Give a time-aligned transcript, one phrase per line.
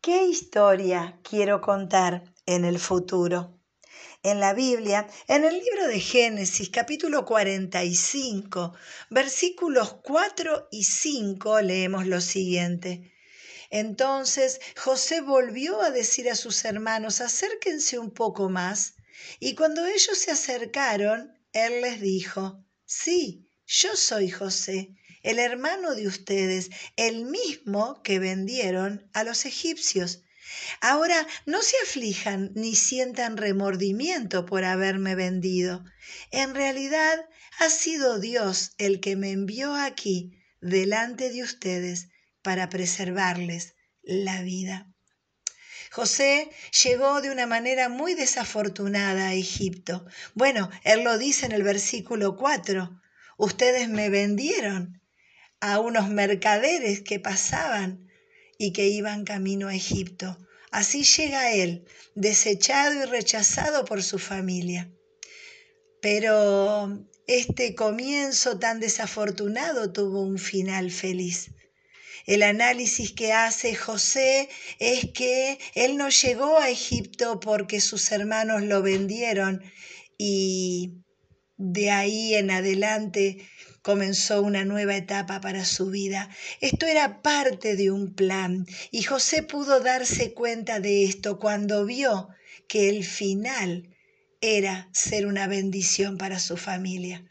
[0.00, 3.60] ¿Qué historia quiero contar en el futuro?
[4.22, 8.74] En la Biblia, en el libro de Génesis, capítulo 45,
[9.10, 13.12] versículos 4 y 5, leemos lo siguiente.
[13.70, 18.94] Entonces José volvió a decir a sus hermanos, acérquense un poco más.
[19.40, 24.94] Y cuando ellos se acercaron, él les dijo, sí, yo soy José,
[25.28, 30.24] el hermano de ustedes, el mismo que vendieron a los egipcios.
[30.80, 35.84] Ahora no se aflijan ni sientan remordimiento por haberme vendido.
[36.30, 37.26] En realidad
[37.58, 42.08] ha sido Dios el que me envió aquí delante de ustedes
[42.40, 44.90] para preservarles la vida.
[45.90, 46.48] José
[46.82, 50.06] llegó de una manera muy desafortunada a Egipto.
[50.32, 52.98] Bueno, él lo dice en el versículo 4.
[53.36, 54.97] Ustedes me vendieron
[55.60, 58.08] a unos mercaderes que pasaban
[58.58, 60.38] y que iban camino a Egipto.
[60.70, 61.84] Así llega él,
[62.14, 64.90] desechado y rechazado por su familia.
[66.00, 71.50] Pero este comienzo tan desafortunado tuvo un final feliz.
[72.26, 78.62] El análisis que hace José es que él no llegó a Egipto porque sus hermanos
[78.62, 79.62] lo vendieron
[80.18, 80.92] y
[81.58, 83.38] de ahí en adelante
[83.82, 86.30] comenzó una nueva etapa para su vida.
[86.60, 92.28] Esto era parte de un plan y José pudo darse cuenta de esto cuando vio
[92.68, 93.94] que el final
[94.40, 97.24] era ser una bendición para su familia.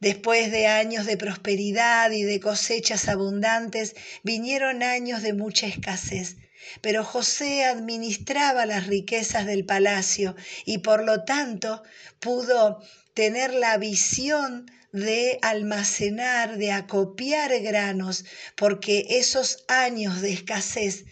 [0.00, 6.36] Después de años de prosperidad y de cosechas abundantes, vinieron años de mucha escasez.
[6.80, 11.82] Pero José administraba las riquezas del palacio y por lo tanto
[12.20, 12.80] pudo
[13.14, 18.24] tener la visión de almacenar, de acopiar granos,
[18.56, 21.04] porque esos años de escasez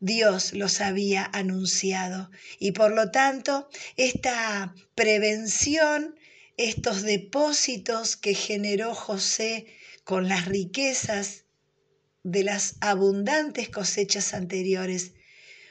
[0.00, 2.30] Dios los había anunciado.
[2.58, 6.14] Y por lo tanto, esta prevención
[6.56, 9.66] estos depósitos que generó José
[10.04, 11.44] con las riquezas
[12.22, 15.12] de las abundantes cosechas anteriores,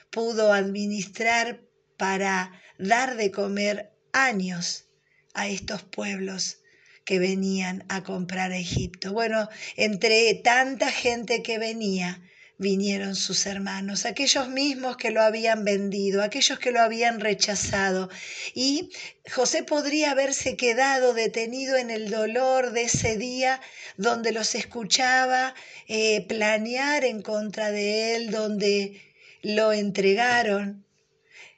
[0.10, 1.62] pudo administrar
[1.98, 4.86] para dar de comer años
[5.34, 6.58] a estos pueblos
[7.06, 9.14] que venían a comprar a Egipto.
[9.14, 12.22] Bueno, entre tanta gente que venía,
[12.58, 18.10] vinieron sus hermanos, aquellos mismos que lo habían vendido, aquellos que lo habían rechazado.
[18.54, 18.90] Y
[19.32, 23.60] José podría haberse quedado detenido en el dolor de ese día
[23.98, 25.54] donde los escuchaba
[25.88, 29.02] eh, planear en contra de él, donde
[29.42, 30.86] lo entregaron.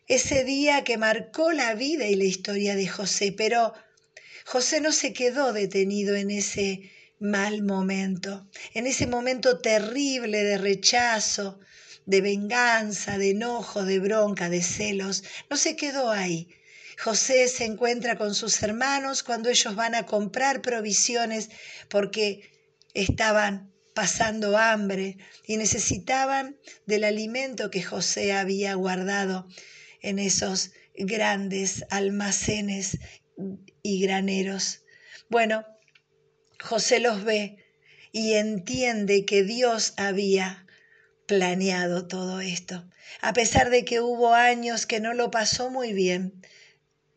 [0.08, 3.74] Ese día que marcó la vida y la historia de José, pero
[4.46, 11.60] José no se quedó detenido en ese mal momento, en ese momento terrible de rechazo,
[12.06, 16.50] de venganza, de enojo, de bronca, de celos, no se quedó ahí.
[17.04, 21.50] José se encuentra con sus hermanos cuando ellos van a comprar provisiones
[21.90, 22.52] porque
[22.94, 25.18] estaban pasando hambre
[25.48, 29.48] y necesitaban del alimento que José había guardado
[30.06, 33.00] en esos grandes almacenes
[33.82, 34.84] y graneros.
[35.30, 35.66] Bueno,
[36.62, 37.58] José los ve
[38.12, 40.66] y entiende que Dios había
[41.28, 42.88] planeado todo esto.
[43.22, 46.42] A pesar de que hubo años que no lo pasó muy bien,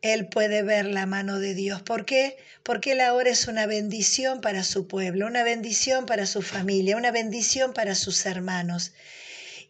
[0.01, 1.83] él puede ver la mano de Dios.
[1.83, 2.37] ¿Por qué?
[2.63, 7.11] Porque él ahora es una bendición para su pueblo, una bendición para su familia, una
[7.11, 8.93] bendición para sus hermanos.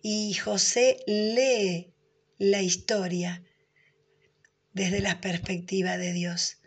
[0.02, 1.94] Y José lee
[2.40, 3.44] la historia
[4.74, 6.58] desde la perspectiva de Dios.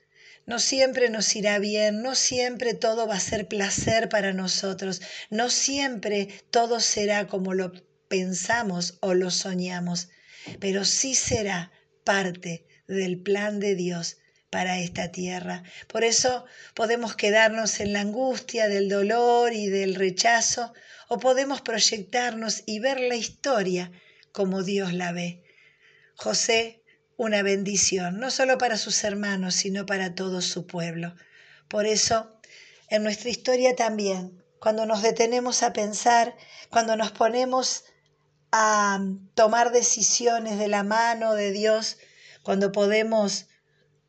[0.44, 5.00] No siempre nos irá bien, no siempre todo va a ser placer para nosotros,
[5.30, 7.72] no siempre todo será como lo
[8.08, 10.10] pensamos o lo soñamos,
[10.60, 11.72] pero sí será
[12.04, 14.18] parte del plan de Dios
[14.50, 15.62] para esta tierra.
[15.88, 16.44] Por eso
[16.74, 20.74] podemos quedarnos en la angustia del dolor y del rechazo
[21.08, 23.90] o podemos proyectarnos y ver la historia
[24.32, 25.42] como Dios la ve.
[26.17, 26.82] José
[27.17, 31.14] una bendición, no solo para sus hermanos, sino para todo su pueblo.
[31.69, 32.41] Por eso,
[32.88, 36.37] en nuestra historia también, cuando nos detenemos a pensar,
[36.70, 37.85] cuando nos ponemos
[38.50, 39.00] a
[39.35, 41.99] tomar decisiones de la mano de Dios,
[42.43, 43.47] cuando podemos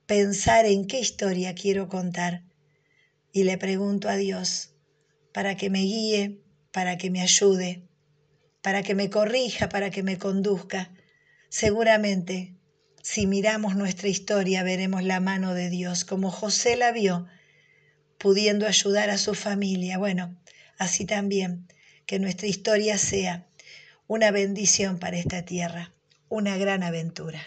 [0.06, 2.44] pensar en qué historia quiero contar,
[3.32, 4.76] y le pregunto a Dios
[5.34, 6.42] para que me guíe,
[6.72, 7.88] para que me ayude,
[8.62, 10.92] para que me corrija, para que me conduzca,
[11.54, 12.56] seguramente
[13.04, 17.28] si miramos nuestra historia, veremos la mano de Dios, como José la vio,
[18.18, 20.00] pudiendo ayudar a su familia.
[20.00, 20.36] Bueno,
[20.80, 21.68] así también
[22.08, 23.46] que nuestra historia sea
[24.08, 25.94] una bendición para esta tierra,
[26.28, 27.46] una gran aventura.